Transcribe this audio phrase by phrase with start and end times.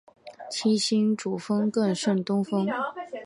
[0.49, 2.65] 七星主峰更胜东峰